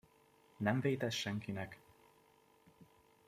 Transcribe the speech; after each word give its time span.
Nem 0.57 0.79
vét 0.81 1.03
ez 1.03 1.13
senkinek! 1.13 1.79